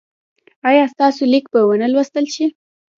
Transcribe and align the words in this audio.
ایا 0.69 0.83
ستاسو 0.93 1.23
لیک 1.31 1.45
به 1.53 1.59
و 1.67 1.71
نه 1.81 1.87
لوستل 1.93 2.25
شي؟ 2.35 2.45